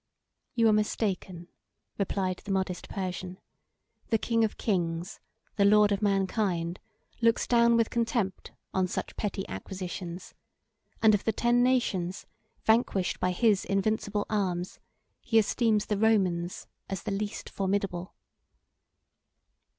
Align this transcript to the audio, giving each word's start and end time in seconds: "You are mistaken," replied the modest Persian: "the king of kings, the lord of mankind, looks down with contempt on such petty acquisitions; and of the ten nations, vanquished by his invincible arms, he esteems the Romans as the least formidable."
"You 0.55 0.67
are 0.67 0.73
mistaken," 0.73 1.47
replied 1.99 2.37
the 2.43 2.51
modest 2.51 2.89
Persian: 2.89 3.37
"the 4.09 4.17
king 4.17 4.43
of 4.43 4.57
kings, 4.57 5.19
the 5.57 5.63
lord 5.63 5.91
of 5.91 6.01
mankind, 6.01 6.79
looks 7.21 7.45
down 7.45 7.77
with 7.77 7.91
contempt 7.91 8.51
on 8.73 8.87
such 8.87 9.15
petty 9.15 9.47
acquisitions; 9.47 10.33
and 11.03 11.13
of 11.13 11.23
the 11.23 11.31
ten 11.31 11.61
nations, 11.61 12.25
vanquished 12.63 13.19
by 13.19 13.29
his 13.29 13.63
invincible 13.63 14.25
arms, 14.27 14.79
he 15.21 15.37
esteems 15.37 15.85
the 15.85 15.99
Romans 15.99 16.65
as 16.89 17.03
the 17.03 17.11
least 17.11 17.47
formidable." 17.47 18.15